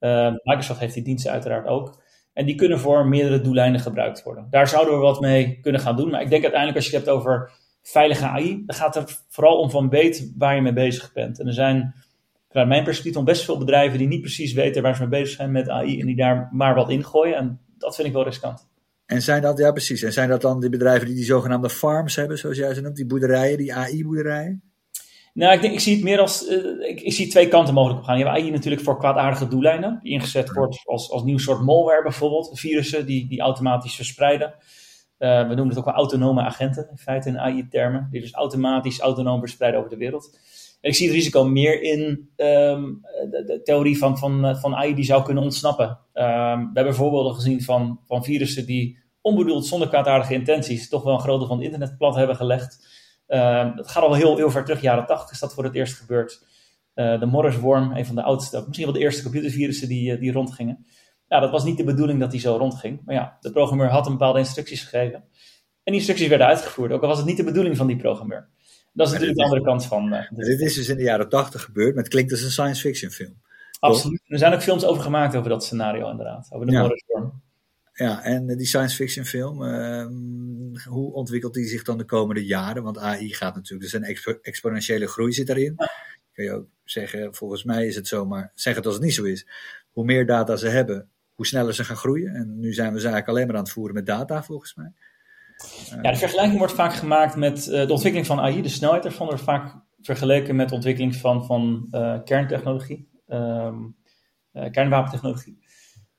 Uh, 0.00 0.32
Microsoft 0.42 0.80
heeft 0.80 0.94
die 0.94 1.02
diensten 1.02 1.32
uiteraard 1.32 1.66
ook. 1.66 2.02
En 2.32 2.46
die 2.46 2.54
kunnen 2.54 2.80
voor 2.80 3.06
meerdere 3.06 3.40
doeleinden 3.40 3.80
gebruikt 3.80 4.22
worden. 4.22 4.46
Daar 4.50 4.68
zouden 4.68 4.94
we 4.94 5.00
wat 5.00 5.20
mee 5.20 5.60
kunnen 5.60 5.80
gaan 5.80 5.96
doen. 5.96 6.10
Maar 6.10 6.22
ik 6.22 6.30
denk 6.30 6.42
uiteindelijk 6.42 6.80
als 6.80 6.90
je 6.90 6.96
het 6.96 7.06
hebt 7.06 7.16
over 7.16 7.52
veilige 7.82 8.26
AI, 8.26 8.62
dan 8.66 8.76
gaat 8.76 8.94
het 8.94 9.24
vooral 9.28 9.58
om 9.58 9.70
van 9.70 9.88
weet 9.88 10.32
waar 10.36 10.54
je 10.54 10.60
mee 10.60 10.72
bezig 10.72 11.12
bent. 11.12 11.40
En 11.40 11.46
er 11.46 11.52
zijn, 11.52 11.94
vanuit 12.48 12.68
mijn 12.68 12.84
perspectief, 12.84 13.24
best 13.24 13.44
veel 13.44 13.58
bedrijven 13.58 13.98
die 13.98 14.08
niet 14.08 14.20
precies 14.20 14.52
weten 14.52 14.82
waar 14.82 14.94
ze 14.94 15.00
mee 15.00 15.20
bezig 15.20 15.36
zijn 15.36 15.52
met 15.52 15.68
AI 15.68 16.00
en 16.00 16.06
die 16.06 16.16
daar 16.16 16.48
maar 16.52 16.74
wat 16.74 16.90
in 16.90 17.04
gooien. 17.04 17.36
En 17.36 17.60
dat 17.78 17.94
vind 17.94 18.08
ik 18.08 18.14
wel 18.14 18.24
riskant. 18.24 18.67
En 19.08 19.22
zijn 19.22 19.42
dat, 19.42 19.58
ja 19.58 19.72
precies, 19.72 20.02
en 20.02 20.12
zijn 20.12 20.28
dat 20.28 20.40
dan 20.40 20.60
die 20.60 20.70
bedrijven 20.70 21.06
die 21.06 21.14
die 21.14 21.24
zogenaamde 21.24 21.70
farms 21.70 22.16
hebben, 22.16 22.38
zoals 22.38 22.56
jij 22.56 22.74
ze 22.74 22.80
noemt, 22.80 22.96
die 22.96 23.06
boerderijen, 23.06 23.58
die 23.58 23.74
AI-boerderijen? 23.74 24.62
Nou, 25.34 25.54
ik, 25.54 25.60
denk, 25.60 25.74
ik 25.74 25.80
zie 25.80 25.94
het 25.94 26.04
meer 26.04 26.20
als. 26.20 26.48
Uh, 26.48 26.88
ik, 26.88 27.00
ik, 27.00 27.12
zie 27.12 27.28
twee 27.28 27.48
kanten 27.48 27.74
mogelijk 27.74 28.00
op 28.00 28.06
gaan. 28.06 28.18
Je 28.18 28.24
hebt 28.24 28.36
AI 28.36 28.50
natuurlijk 28.50 28.82
voor 28.82 28.98
kwaadaardige 28.98 29.48
doeleinden, 29.48 29.98
die 30.02 30.12
ingezet 30.12 30.52
wordt 30.52 30.80
als, 30.84 31.10
als 31.10 31.22
nieuw 31.22 31.38
soort 31.38 31.60
malware 31.60 32.02
bijvoorbeeld. 32.02 32.58
Virussen 32.58 33.06
die, 33.06 33.28
die 33.28 33.40
automatisch 33.40 33.94
verspreiden. 33.94 34.54
Uh, 35.18 35.40
we 35.40 35.54
noemen 35.54 35.68
het 35.68 35.78
ook 35.78 35.84
wel 35.84 35.94
autonome 35.94 36.42
agenten, 36.42 36.88
in 36.90 36.98
feite 36.98 37.28
in 37.28 37.38
AI-termen. 37.38 38.08
Die 38.10 38.20
dus 38.20 38.32
automatisch, 38.32 39.00
autonoom 39.00 39.40
verspreiden 39.40 39.80
over 39.80 39.92
de 39.92 39.98
wereld. 39.98 40.38
Ik 40.80 40.94
zie 40.94 41.06
het 41.06 41.16
risico 41.16 41.44
meer 41.44 41.82
in 41.82 42.30
um, 42.36 43.00
de, 43.30 43.60
theorie 43.64 43.98
van, 43.98 44.18
van, 44.18 44.56
van 44.56 44.74
AI 44.74 44.94
die 44.94 45.04
zou 45.04 45.22
kunnen 45.22 45.42
ontsnappen. 45.42 45.88
Um, 46.14 46.64
we 46.66 46.70
hebben 46.72 46.94
voorbeelden 46.94 47.34
gezien 47.34 47.62
van, 47.62 48.00
van 48.06 48.24
virussen 48.24 48.66
die 48.66 48.98
onbedoeld 49.20 49.66
zonder 49.66 49.88
kwaadaardige 49.88 50.34
intenties 50.34 50.88
toch 50.88 51.02
wel 51.02 51.14
een 51.14 51.20
groot 51.20 51.38
deel 51.38 51.48
van 51.48 51.56
het 51.56 51.64
internet 51.64 51.98
plat 51.98 52.14
hebben 52.14 52.36
gelegd. 52.36 52.86
Uh, 53.28 53.76
dat 53.76 53.88
gaat 53.88 54.02
al 54.02 54.14
heel, 54.14 54.36
heel 54.36 54.50
ver 54.50 54.64
terug, 54.64 54.80
jaren 54.80 55.06
80 55.06 55.30
is 55.30 55.38
dat 55.38 55.54
voor 55.54 55.64
het 55.64 55.74
eerst 55.74 55.94
gebeurd. 55.94 56.46
Uh, 56.94 57.20
de 57.20 57.26
Morris-worm, 57.26 57.96
een 57.96 58.06
van 58.06 58.14
de 58.14 58.22
oudste, 58.22 58.64
misschien 58.66 58.84
wel 58.84 58.94
de 58.94 59.00
eerste 59.00 59.22
computervirussen 59.22 59.88
die, 59.88 60.12
uh, 60.12 60.20
die 60.20 60.32
rondgingen. 60.32 60.86
Ja, 61.28 61.40
dat 61.40 61.50
was 61.50 61.64
niet 61.64 61.76
de 61.76 61.84
bedoeling 61.84 62.20
dat 62.20 62.30
die 62.30 62.40
zo 62.40 62.56
rondging. 62.56 63.00
Maar 63.04 63.14
ja, 63.14 63.36
de 63.40 63.50
programmeur 63.50 63.88
had 63.88 64.06
een 64.06 64.12
bepaalde 64.12 64.38
instructies 64.38 64.82
gegeven. 64.82 65.18
En 65.82 65.94
die 65.94 65.94
instructies 65.94 66.28
werden 66.28 66.46
uitgevoerd, 66.46 66.92
ook 66.92 67.02
al 67.02 67.08
was 67.08 67.18
het 67.18 67.26
niet 67.26 67.36
de 67.36 67.44
bedoeling 67.44 67.76
van 67.76 67.86
die 67.86 67.96
programmeur. 67.96 68.48
Dat 68.98 69.06
is 69.06 69.12
natuurlijk 69.12 69.38
de 69.38 69.44
andere 69.44 69.62
kant 69.62 69.86
van. 69.86 70.14
Uh, 70.14 70.30
dit 70.30 70.60
is 70.60 70.74
dus 70.74 70.88
in 70.88 70.96
de 70.96 71.02
jaren 71.02 71.28
80 71.28 71.62
gebeurd, 71.62 71.94
maar 71.94 72.02
het 72.02 72.12
klinkt 72.12 72.32
als 72.32 72.42
een 72.42 72.50
science 72.50 72.80
fiction 72.80 73.10
film. 73.10 73.40
Absoluut. 73.78 74.20
Er 74.26 74.38
zijn 74.38 74.52
ook 74.52 74.62
films 74.62 74.84
over 74.84 75.02
gemaakt 75.02 75.36
over 75.36 75.48
dat 75.48 75.64
scenario, 75.64 76.10
inderdaad. 76.10 76.48
Over 76.50 76.66
de 76.66 76.72
ja. 76.72 76.80
Morris-worm. 76.80 77.42
Ja, 77.92 78.22
en 78.22 78.46
die 78.46 78.66
science 78.66 78.96
fiction 78.96 79.24
film, 79.24 79.62
uh, 79.62 80.06
hoe 80.84 81.12
ontwikkelt 81.12 81.54
die 81.54 81.66
zich 81.66 81.82
dan 81.82 81.98
de 81.98 82.04
komende 82.04 82.44
jaren? 82.44 82.82
Want 82.82 82.98
AI 82.98 83.34
gaat 83.34 83.54
natuurlijk, 83.54 83.90
dus 83.90 84.00
een 84.00 84.06
expo 84.06 84.38
exponentiële 84.42 85.06
groei 85.06 85.32
zit 85.32 85.46
daarin. 85.46 85.74
Ja. 85.76 85.90
Kun 86.32 86.44
je 86.44 86.52
ook 86.52 86.66
zeggen, 86.84 87.34
volgens 87.34 87.64
mij 87.64 87.86
is 87.86 87.96
het 87.96 88.06
zo, 88.06 88.26
maar 88.26 88.52
zeg 88.54 88.74
het 88.74 88.86
als 88.86 88.94
het 88.94 89.04
niet 89.04 89.14
zo 89.14 89.24
is. 89.24 89.46
Hoe 89.92 90.04
meer 90.04 90.26
data 90.26 90.56
ze 90.56 90.68
hebben, 90.68 91.08
hoe 91.34 91.46
sneller 91.46 91.74
ze 91.74 91.84
gaan 91.84 91.96
groeien. 91.96 92.34
En 92.34 92.58
nu 92.60 92.72
zijn 92.72 92.92
we 92.92 93.00
ze 93.00 93.08
eigenlijk 93.08 93.28
alleen 93.28 93.46
maar 93.46 93.56
aan 93.56 93.62
het 93.62 93.72
voeren 93.72 93.94
met 93.94 94.06
data, 94.06 94.42
volgens 94.42 94.74
mij. 94.74 94.92
Ja, 96.02 96.10
de 96.10 96.16
vergelijking 96.16 96.58
wordt 96.58 96.74
vaak 96.74 96.94
gemaakt 96.94 97.36
met 97.36 97.66
uh, 97.66 97.86
de 97.86 97.92
ontwikkeling 97.92 98.26
van 98.26 98.40
AI. 98.40 98.62
De 98.62 98.68
snelheid 98.68 99.04
ervan 99.04 99.26
wordt 99.26 99.42
vaak 99.42 99.74
vergeleken 100.00 100.56
met 100.56 100.68
de 100.68 100.74
ontwikkeling 100.74 101.16
van, 101.16 101.46
van 101.46 101.88
uh, 101.90 102.18
kerntechnologie, 102.24 103.08
um, 103.26 103.96
kernwapentechnologie. 104.70 105.58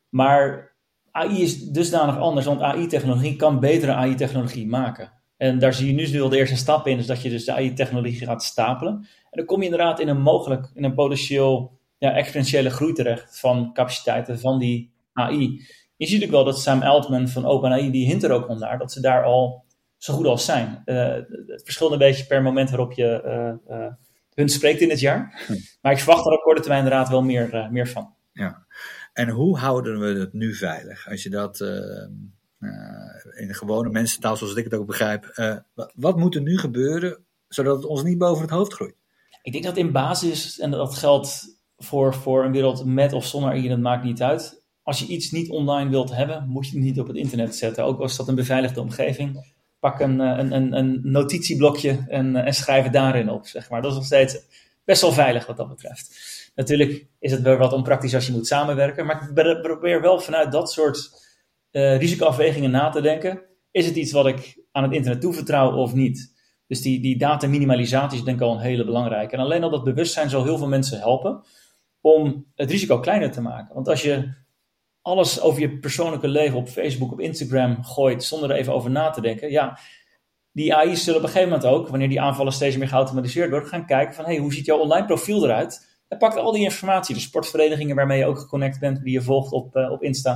Maar 0.10 0.74
AI 1.12 1.42
is 1.42 1.64
dusdanig 1.64 2.18
anders, 2.18 2.46
want 2.46 2.62
AI-technologie 2.62 3.36
kan 3.36 3.60
betere 3.60 3.94
AI-technologie 3.94 4.68
maken. 4.68 5.12
En 5.38 5.60
daar 5.60 5.74
zie 5.74 5.88
je 5.88 5.94
nu 5.94 6.02
dus 6.02 6.12
wel 6.12 6.30
de 6.30 6.38
eerste 6.38 6.56
stap 6.56 6.88
in, 6.88 6.98
is 6.98 7.06
dat 7.06 7.22
je 7.22 7.30
dus 7.30 7.46
de 7.46 7.52
AI-technologie 7.52 8.26
gaat 8.26 8.44
stapelen. 8.44 8.94
En 8.94 9.38
dan 9.38 9.46
kom 9.46 9.60
je 9.60 9.64
inderdaad 9.64 10.00
in 10.00 10.08
een 10.08 10.22
mogelijk, 10.22 10.72
in 10.74 10.84
een 10.84 10.94
potentieel 10.94 11.80
ja, 11.98 12.14
exponentiële 12.14 12.70
groei 12.70 12.94
terecht 12.94 13.40
van 13.40 13.74
capaciteiten 13.74 14.40
van 14.40 14.60
die 14.60 14.94
AI. 15.14 15.66
Je 16.00 16.06
ziet 16.06 16.20
natuurlijk 16.20 16.44
wel 16.44 16.54
dat 16.54 16.62
Sam 16.62 16.82
Altman 16.82 17.28
van 17.28 17.46
OpenAI, 17.46 17.92
die 17.92 18.06
hint 18.06 18.24
er 18.24 18.32
ook 18.32 18.50
om 18.50 18.60
naar, 18.60 18.78
dat 18.78 18.92
ze 18.92 19.02
daar 19.02 19.24
al 19.24 19.66
zo 19.98 20.14
goed 20.14 20.26
als 20.26 20.46
zijn. 20.46 20.82
Uh, 20.86 21.14
het 21.48 21.62
verschilt 21.64 21.92
een 21.92 21.98
beetje 21.98 22.26
per 22.26 22.42
moment 22.42 22.70
waarop 22.70 22.92
je 22.92 23.22
uh, 23.26 23.78
uh, 23.78 23.86
hun 24.34 24.50
spreekt 24.50 24.82
in 24.82 24.90
het 24.90 25.00
jaar. 25.00 25.44
Hm. 25.48 25.54
Maar 25.82 25.92
ik 25.92 25.98
verwacht 25.98 26.26
er 26.26 26.32
op 26.32 26.42
korte 26.42 26.62
termijn 26.62 26.84
inderdaad 26.84 27.10
wel 27.10 27.22
meer, 27.22 27.68
meer 27.72 27.88
van. 27.88 28.14
Ja. 28.32 28.66
En 29.14 29.30
hoe 29.30 29.58
houden 29.58 30.00
we 30.00 30.20
het 30.20 30.34
nu 30.34 30.54
veilig? 30.54 31.10
Als 31.10 31.24
je 31.24 31.30
dat 31.30 31.60
in 33.36 33.48
de 33.48 33.54
gewone 33.54 33.90
mensentaal, 33.90 34.38
zoals 34.38 34.56
ik 34.56 34.64
het 34.64 34.74
ook 34.74 34.88
begrijp, 34.88 35.34
wat 35.96 36.18
moet 36.18 36.36
er 36.36 36.42
nu 36.42 36.58
gebeuren 36.58 37.26
zodat 37.48 37.76
het 37.76 37.86
ons 37.86 38.04
niet 38.04 38.18
boven 38.18 38.42
het 38.42 38.52
hoofd 38.52 38.74
groeit? 38.74 38.96
Ik 39.42 39.52
denk 39.52 39.64
dat 39.64 39.78
in 39.78 39.92
basis, 39.92 40.60
en 40.60 40.72
dat 40.72 40.96
geldt 40.96 41.58
voor, 41.78 42.14
voor 42.14 42.46
een 42.46 42.52
wereld 42.52 42.86
met 42.86 43.14
of 43.14 43.26
zonder 43.26 43.50
AI, 43.50 43.68
dat 43.68 43.80
maakt 43.80 44.04
niet 44.04 44.22
uit. 44.22 44.59
Als 44.90 45.00
je 45.00 45.08
iets 45.08 45.32
niet 45.32 45.50
online 45.50 45.90
wilt 45.90 46.16
hebben, 46.16 46.48
moet 46.48 46.68
je 46.68 46.76
het 46.76 46.84
niet 46.84 47.00
op 47.00 47.08
het 47.08 47.16
internet 47.16 47.56
zetten. 47.56 47.84
Ook 47.84 48.00
als 48.00 48.18
dat 48.18 48.28
een 48.28 48.36
beveiligde 48.36 48.82
omgeving. 48.82 49.54
Pak 49.80 50.00
een, 50.00 50.20
een, 50.20 50.52
een, 50.52 50.74
een 50.74 51.00
notitieblokje 51.04 52.06
en, 52.08 52.36
en 52.36 52.54
schrijf 52.54 52.84
het 52.84 52.94
daarin 52.94 53.30
op. 53.30 53.48
Zeg 53.48 53.70
maar. 53.70 53.82
Dat 53.82 53.92
is 53.92 53.98
nog 53.98 54.06
steeds 54.06 54.38
best 54.86 55.02
wel 55.02 55.12
veilig 55.12 55.46
wat 55.46 55.58
dat 55.58 55.70
betreft. 55.70 56.12
Natuurlijk 56.56 57.08
is 57.20 57.32
het 57.32 57.42
wel 57.42 57.58
wat 57.58 57.74
onpraktisch 57.74 58.16
als 58.16 58.26
je 58.26 58.32
moet 58.32 58.48
samenwerken, 58.48 59.06
maar 59.06 59.30
ik 59.36 59.62
probeer 59.62 60.02
wel 60.02 60.20
vanuit 60.20 60.52
dat 60.52 60.72
soort 60.72 61.10
uh, 61.72 61.98
risicoafwegingen 61.98 62.72
na 62.72 62.90
te 62.90 63.02
denken. 63.02 63.42
Is 63.72 63.86
het 63.86 63.96
iets 63.96 64.12
wat 64.12 64.28
ik 64.28 64.64
aan 64.72 64.84
het 64.84 64.94
internet 64.94 65.22
toevertrouw 65.22 65.76
of 65.76 65.94
niet? 65.94 66.34
Dus 66.68 66.82
die, 66.82 67.02
die 67.02 67.18
data 67.18 67.48
minimalisatie 67.48 68.18
is 68.18 68.24
denk 68.24 68.38
ik 68.38 68.44
al 68.44 68.54
een 68.54 68.62
hele 68.62 68.86
belangrijke. 68.86 69.36
En 69.36 69.42
alleen 69.42 69.64
al 69.64 69.70
dat 69.70 69.84
bewustzijn 69.84 70.30
zal 70.30 70.44
heel 70.44 70.58
veel 70.58 70.68
mensen 70.68 71.00
helpen 71.00 71.44
om 72.02 72.46
het 72.56 72.72
risico 72.72 73.00
kleiner 73.00 73.32
te 73.32 73.42
maken. 73.42 73.74
Want 73.76 73.88
als 73.88 74.02
je 74.02 74.48
alles 75.02 75.42
over 75.42 75.62
je 75.62 75.78
persoonlijke 75.78 76.28
leven 76.28 76.58
op 76.58 76.68
Facebook, 76.68 77.12
op 77.12 77.20
Instagram 77.20 77.84
gooit 77.84 78.24
zonder 78.24 78.50
er 78.50 78.56
even 78.56 78.74
over 78.74 78.92
na 78.92 79.10
te 79.10 79.22
denken, 79.22 79.52
ja, 79.52 79.80
die 80.52 80.76
AI's 80.76 81.04
zullen 81.04 81.20
op 81.20 81.26
een 81.26 81.32
gegeven 81.32 81.54
moment 81.54 81.74
ook, 81.74 81.88
wanneer 81.88 82.10
die 82.10 82.22
aanvallen 82.22 82.54
steeds 82.54 82.78
meer 82.78 82.88
geautomatiseerd 82.88 83.50
worden, 83.50 83.70
gaan 83.70 83.86
kijken 83.86 84.16
van, 84.16 84.26
hey, 84.26 84.38
hoe 84.38 84.54
ziet 84.54 84.66
jouw 84.66 84.78
online 84.78 85.06
profiel 85.06 85.44
eruit? 85.44 85.88
Hij 86.08 86.18
pakt 86.18 86.38
al 86.38 86.52
die 86.52 86.64
informatie, 86.64 87.16
de 87.16 87.22
sportverenigingen 87.22 87.96
waarmee 87.96 88.18
je 88.18 88.26
ook 88.26 88.40
geconnect 88.40 88.80
bent, 88.80 89.04
die 89.04 89.14
je 89.14 89.22
volgt 89.22 89.52
op, 89.52 89.76
uh, 89.76 89.92
op 89.92 90.04
Insta. 90.04 90.34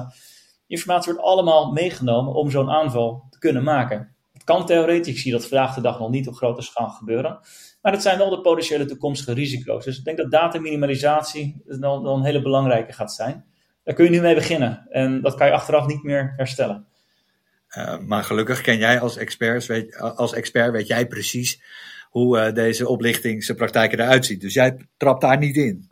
Die 0.68 0.78
informatie 0.78 1.14
wordt 1.14 1.28
allemaal 1.28 1.72
meegenomen 1.72 2.34
om 2.34 2.50
zo'n 2.50 2.70
aanval 2.70 3.24
te 3.30 3.40
kunnen 3.40 3.64
maken. 3.64 3.98
Het 3.98 4.08
Het 4.32 4.44
kan 4.44 4.66
theoretisch, 4.66 5.14
ik 5.14 5.20
zie 5.20 5.32
dat 5.32 5.48
vandaag 5.48 5.76
de 5.76 5.82
dag 5.82 6.00
nog 6.00 6.10
niet 6.10 6.28
op 6.28 6.36
grote 6.36 6.62
schaal 6.62 6.90
gebeuren. 6.90 7.40
Maar 7.82 7.92
dat 7.92 8.02
zijn 8.02 8.18
wel 8.18 8.30
de 8.30 8.42
potentiële 8.42 8.86
toekomstige 8.86 9.34
risico's. 9.34 9.86
Dus 9.86 9.98
ik 9.98 10.04
denk 10.04 10.18
dat 10.18 10.32
dataminimalisatie 10.32 11.62
dan, 11.66 12.04
dan 12.04 12.18
een 12.18 12.24
hele 12.24 12.42
belangrijke 12.42 12.94
gaat 12.94 13.14
zijn. 13.14 13.46
Daar 13.84 13.96
kun 13.96 14.06
je 14.06 14.12
nu 14.12 14.22
mee 14.22 14.36
beginnen. 14.36 14.88
En 14.90 15.22
dat 15.22 15.36
kan 15.36 15.48
je 15.48 15.54
achteraf 15.54 15.88
niet 15.88 16.04
meer 16.04 16.34
herstellen. 16.38 16.88
Uh, 17.78 17.98
maar 17.98 18.24
gelukkig 18.24 18.62
ken 18.62 18.78
jij 18.78 19.00
als, 19.00 19.18
experts, 19.18 19.68
weet, 19.68 19.98
als 19.98 20.34
expert, 20.34 20.72
weet 20.72 20.88
jij 20.88 21.08
precies 21.08 21.62
hoe 22.10 22.38
uh, 22.38 22.54
deze 22.54 22.88
oplichtingspraktijken 22.88 24.00
eruit 24.00 24.26
zien. 24.26 24.40
Dus 24.40 24.54
jij 24.54 24.78
trapt 24.98 25.22
daar 25.22 25.38
niet 25.38 25.56
in. 25.56 25.92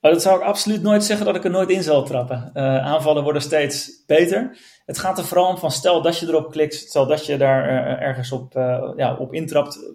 Maar 0.00 0.12
dat 0.12 0.22
zou 0.22 0.38
ik 0.38 0.44
absoluut 0.44 0.82
nooit 0.82 1.04
zeggen 1.04 1.26
dat 1.26 1.36
ik 1.36 1.44
er 1.44 1.50
nooit 1.50 1.70
in 1.70 1.82
zal 1.82 2.04
trappen. 2.04 2.50
Uh, 2.54 2.62
aanvallen 2.86 3.22
worden 3.22 3.42
steeds 3.42 4.04
beter. 4.06 4.58
Het 4.84 4.98
gaat 4.98 5.18
er 5.18 5.24
vooral 5.24 5.48
om 5.48 5.58
van 5.58 5.70
stel 5.70 6.02
dat 6.02 6.18
je 6.18 6.26
erop 6.26 6.50
klikt, 6.50 6.74
stel 6.74 7.06
dat 7.06 7.26
je 7.26 7.36
daar 7.36 7.68
ergens 8.00 8.32
op, 8.32 8.52
ja, 8.96 9.16
op 9.16 9.34
intrapt. 9.34 9.94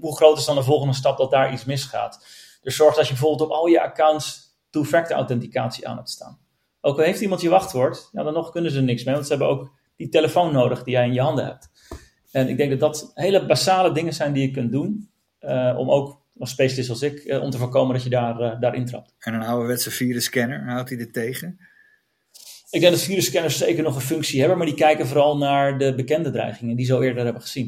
Hoe 0.00 0.16
groot 0.16 0.38
is 0.38 0.44
dan 0.44 0.56
de 0.56 0.62
volgende 0.62 0.94
stap 0.94 1.18
dat 1.18 1.30
daar 1.30 1.52
iets 1.52 1.64
misgaat? 1.64 2.26
Dus 2.62 2.76
zorg 2.76 2.94
dat 2.94 3.06
je 3.06 3.12
bijvoorbeeld 3.12 3.50
op 3.50 3.56
al 3.56 3.66
je 3.66 3.82
accounts 3.82 4.45
two-factor 4.70 5.16
authenticatie 5.16 5.88
aan 5.88 5.96
hebt 5.96 6.10
staan. 6.10 6.38
Ook 6.80 6.98
al 6.98 7.04
heeft 7.04 7.20
iemand 7.20 7.40
je 7.40 7.48
wachtwoord, 7.48 8.08
ja, 8.12 8.22
dan 8.22 8.32
nog 8.32 8.50
kunnen 8.50 8.70
ze 8.70 8.76
er 8.76 8.82
niks 8.82 9.04
mee, 9.04 9.14
want 9.14 9.26
ze 9.26 9.32
hebben 9.32 9.50
ook 9.50 9.72
die 9.96 10.08
telefoon 10.08 10.52
nodig 10.52 10.82
die 10.82 10.94
jij 10.94 11.06
in 11.06 11.12
je 11.12 11.20
handen 11.20 11.44
hebt. 11.44 11.68
En 12.30 12.48
ik 12.48 12.56
denk 12.56 12.70
dat 12.70 12.80
dat 12.80 13.10
hele 13.14 13.46
basale 13.46 13.92
dingen 13.92 14.12
zijn 14.12 14.32
die 14.32 14.46
je 14.46 14.50
kunt 14.52 14.72
doen, 14.72 15.10
uh, 15.40 15.74
om 15.78 15.90
ook 15.90 16.22
als 16.38 16.50
specialist 16.50 16.90
als 16.90 17.02
ik, 17.02 17.24
uh, 17.24 17.42
om 17.42 17.50
te 17.50 17.58
voorkomen 17.58 17.94
dat 17.94 18.02
je 18.02 18.10
daar, 18.10 18.40
uh, 18.40 18.60
daarin 18.60 18.84
trapt. 18.84 19.14
En 19.18 19.34
een 19.34 19.42
ouderwetse 19.42 19.90
virusscanner, 19.90 20.64
houdt 20.64 20.88
hij 20.88 20.98
dit 20.98 21.12
tegen? 21.12 21.58
Ik 22.70 22.80
denk 22.80 22.92
dat 22.92 23.02
virusscanners 23.02 23.58
zeker 23.58 23.82
nog 23.82 23.94
een 23.94 24.00
functie 24.00 24.38
hebben, 24.38 24.58
maar 24.58 24.66
die 24.66 24.76
kijken 24.76 25.06
vooral 25.06 25.36
naar 25.36 25.78
de 25.78 25.94
bekende 25.94 26.30
dreigingen 26.30 26.76
die 26.76 26.86
ze 26.86 26.94
al 26.94 27.02
eerder 27.02 27.24
hebben 27.24 27.42
gezien. 27.42 27.66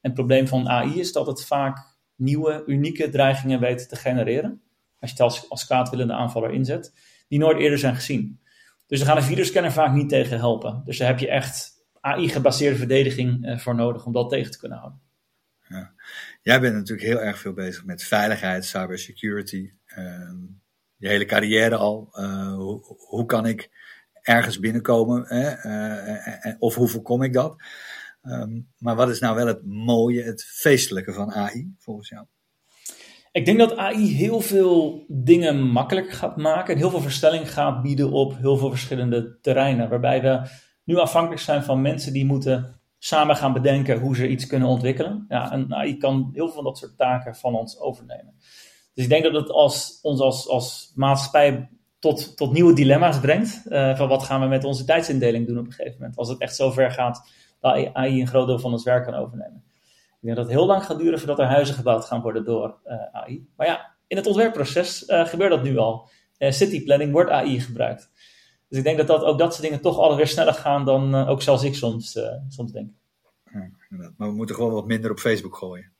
En 0.00 0.10
het 0.10 0.14
probleem 0.14 0.48
van 0.48 0.68
AI 0.68 1.00
is 1.00 1.12
dat 1.12 1.26
het 1.26 1.44
vaak 1.44 1.78
nieuwe, 2.16 2.62
unieke 2.66 3.08
dreigingen 3.08 3.60
weet 3.60 3.88
te 3.88 3.96
genereren 3.96 4.62
als 5.00 5.10
je 5.10 5.16
het 5.16 5.20
als, 5.20 5.48
als 5.50 5.66
kwaadwillende 5.66 6.12
aanvaller 6.12 6.50
inzet, 6.50 6.92
die 7.28 7.38
nooit 7.38 7.58
eerder 7.58 7.78
zijn 7.78 7.94
gezien. 7.94 8.40
Dus 8.86 8.98
daar 8.98 9.08
gaat 9.08 9.16
een 9.16 9.22
virusscanner 9.22 9.72
vaak 9.72 9.92
niet 9.92 10.08
tegen 10.08 10.38
helpen. 10.38 10.82
Dus 10.84 10.98
daar 10.98 11.08
heb 11.08 11.18
je 11.18 11.28
echt 11.28 11.84
AI-gebaseerde 12.00 12.76
verdediging 12.76 13.46
uh, 13.46 13.58
voor 13.58 13.74
nodig 13.74 14.06
om 14.06 14.12
dat 14.12 14.30
tegen 14.30 14.50
te 14.50 14.58
kunnen 14.58 14.78
houden. 14.78 15.00
Ja. 15.68 15.92
Jij 16.42 16.60
bent 16.60 16.74
natuurlijk 16.74 17.08
heel 17.08 17.20
erg 17.20 17.38
veel 17.38 17.52
bezig 17.52 17.84
met 17.84 18.02
veiligheid, 18.02 18.64
cybersecurity. 18.64 19.70
Uh, 19.98 20.32
je 20.96 21.08
hele 21.08 21.24
carrière 21.24 21.76
al. 21.76 22.08
Uh, 22.12 22.54
hoe, 22.96 23.26
kan 23.26 23.46
ik 23.46 23.70
ergens 24.22 24.58
binnenkomen? 24.58 25.26
Uh, 25.36 26.54
of 26.58 26.74
hoe 26.74 26.88
voorkom 26.88 27.22
ik 27.22 27.32
dat? 27.32 27.62
Um, 28.22 28.68
maar 28.78 28.96
wat 28.96 29.08
is 29.08 29.20
nou 29.20 29.36
wel 29.36 29.46
het 29.46 29.64
mooie, 29.64 30.22
het 30.22 30.44
feestelijke 30.44 31.12
van 31.12 31.32
AI 31.32 31.74
volgens 31.78 32.08
jou? 32.08 32.26
Ik 33.32 33.44
denk 33.44 33.58
dat 33.58 33.76
AI 33.76 34.14
heel 34.14 34.40
veel 34.40 35.04
dingen 35.08 35.62
makkelijker 35.62 36.12
gaat 36.12 36.36
maken. 36.36 36.74
En 36.74 36.80
heel 36.80 36.90
veel 36.90 37.00
verstelling 37.00 37.52
gaat 37.52 37.82
bieden 37.82 38.10
op 38.10 38.36
heel 38.36 38.56
veel 38.56 38.70
verschillende 38.70 39.38
terreinen. 39.40 39.88
Waarbij 39.88 40.22
we 40.22 40.50
nu 40.84 40.96
afhankelijk 40.96 41.40
zijn 41.40 41.62
van 41.62 41.80
mensen 41.80 42.12
die 42.12 42.24
moeten 42.24 42.80
samen 42.98 43.36
gaan 43.36 43.52
bedenken 43.52 44.00
hoe 44.00 44.16
ze 44.16 44.28
iets 44.28 44.46
kunnen 44.46 44.68
ontwikkelen. 44.68 45.24
Ja, 45.28 45.52
en 45.52 45.74
AI 45.74 45.96
kan 45.96 46.30
heel 46.32 46.46
veel 46.46 46.54
van 46.54 46.64
dat 46.64 46.78
soort 46.78 46.96
taken 46.96 47.34
van 47.34 47.54
ons 47.54 47.80
overnemen. 47.80 48.34
Dus 48.94 49.04
ik 49.04 49.10
denk 49.10 49.22
dat 49.24 49.32
het 49.32 49.50
als, 49.50 49.98
ons 50.02 50.20
als, 50.20 50.48
als 50.48 50.92
maatschappij 50.94 51.68
tot, 51.98 52.36
tot 52.36 52.52
nieuwe 52.52 52.74
dilemma's 52.74 53.20
brengt. 53.20 53.62
Uh, 53.66 53.96
van 53.96 54.08
wat 54.08 54.22
gaan 54.22 54.40
we 54.40 54.46
met 54.46 54.64
onze 54.64 54.84
tijdsindeling 54.84 55.46
doen 55.46 55.58
op 55.58 55.66
een 55.66 55.72
gegeven 55.72 55.98
moment. 55.98 56.18
Als 56.18 56.28
het 56.28 56.40
echt 56.40 56.56
zover 56.56 56.90
gaat 56.90 57.30
dat 57.60 57.94
AI 57.94 58.20
een 58.20 58.26
groot 58.26 58.46
deel 58.46 58.58
van 58.58 58.72
ons 58.72 58.84
werk 58.84 59.04
kan 59.04 59.14
overnemen. 59.14 59.64
Ik 60.20 60.26
denk 60.26 60.36
dat 60.36 60.46
het 60.46 60.54
heel 60.54 60.66
lang 60.66 60.84
gaat 60.84 60.98
duren 60.98 61.18
voordat 61.18 61.38
er 61.38 61.44
huizen 61.44 61.74
gebouwd 61.74 62.04
gaan 62.04 62.22
worden 62.22 62.44
door 62.44 62.78
eh, 62.84 62.96
AI. 63.12 63.48
Maar 63.56 63.66
ja, 63.66 63.96
in 64.06 64.16
het 64.16 64.26
ontwerpproces 64.26 65.08
uh, 65.08 65.26
gebeurt 65.26 65.50
dat 65.50 65.62
nu 65.62 65.76
al. 65.76 66.08
Uh, 66.38 66.50
cityplanning 66.50 67.12
wordt 67.12 67.30
AI 67.30 67.60
gebruikt. 67.60 68.10
Dus 68.68 68.78
ik 68.78 68.84
denk 68.84 68.96
dat, 68.96 69.06
dat 69.06 69.22
ook 69.22 69.38
dat 69.38 69.52
soort 69.52 69.66
dingen 69.66 69.80
toch 69.80 69.98
altijd 69.98 70.16
weer 70.16 70.26
sneller 70.26 70.54
gaan 70.54 70.84
dan 70.84 71.14
ook 71.14 71.42
zelfs 71.42 71.62
ik 71.62 71.74
soms, 71.74 72.18
soms 72.48 72.72
denk. 72.72 72.90
Ja, 73.52 73.70
maar 74.16 74.28
we 74.28 74.34
moeten 74.34 74.54
gewoon 74.54 74.72
wat 74.72 74.86
minder 74.86 75.10
op 75.10 75.18
Facebook 75.18 75.56
gooien. 75.56 75.92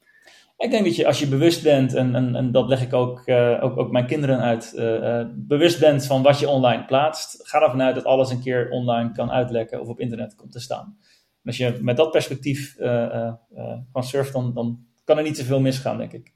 Ik 0.57 0.71
denk 0.71 0.85
dat 0.85 0.97
je 0.97 1.07
als 1.07 1.19
je 1.19 1.29
bewust 1.29 1.63
bent, 1.63 1.95
en, 1.95 2.15
en, 2.15 2.35
en 2.35 2.53
dat 2.53 2.69
leg 2.69 2.83
ik 2.83 2.93
ook, 2.93 3.29
ook, 3.61 3.79
ook 3.79 3.91
mijn 3.91 4.07
kinderen 4.07 4.41
uit, 4.41 4.73
bewust 5.35 5.81
bent 5.81 6.07
van 6.07 6.23
wat 6.23 6.39
je 6.39 6.49
online 6.49 6.85
plaatst, 6.85 7.49
ga 7.49 7.63
ervan 7.63 7.83
uit 7.83 7.95
dat 7.95 8.05
alles 8.05 8.31
een 8.31 8.43
keer 8.43 8.71
online 8.71 9.13
kan 9.13 9.31
uitlekken 9.31 9.81
of 9.81 9.89
op 9.89 10.01
internet 10.01 10.35
komt 10.35 10.53
te 10.53 10.61
staan 10.61 10.99
als 11.45 11.57
je 11.57 11.79
met 11.81 11.97
dat 11.97 12.11
perspectief 12.11 12.77
uh, 12.79 13.33
kan 13.93 14.05
surfen, 14.05 14.33
dan, 14.33 14.55
dan 14.55 14.87
kan 15.05 15.19
er 15.19 15.23
niet 15.23 15.37
zoveel 15.37 15.61
misgaan, 15.61 15.99
denk 15.99 16.13
ik. 16.13 16.33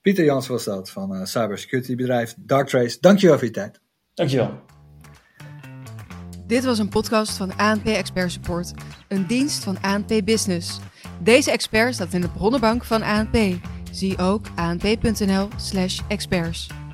Pieter 0.00 0.24
Jans 0.24 0.46
was 0.46 0.64
dat 0.64 0.90
van 0.90 1.14
uh, 1.14 1.24
cybersecurity 1.24 1.94
bedrijf 1.94 2.34
Darktrace. 2.38 2.96
Dankjewel 3.00 3.36
voor 3.36 3.46
je 3.46 3.52
tijd. 3.52 3.80
Dankjewel. 4.14 4.60
Dit 6.46 6.64
was 6.64 6.78
een 6.78 6.88
podcast 6.88 7.36
van 7.36 7.56
ANP 7.56 7.86
Expert 7.86 8.32
Support, 8.32 8.72
een 9.08 9.26
dienst 9.26 9.64
van 9.64 9.82
ANP 9.82 10.20
Business. 10.24 10.78
Deze 11.22 11.50
expert 11.50 11.94
staat 11.94 12.12
in 12.12 12.20
de 12.20 12.30
bronnenbank 12.30 12.84
van 12.84 13.02
ANP. 13.02 13.36
Zie 13.90 14.18
ook 14.18 14.46
anp.nl/experts. 14.54 16.85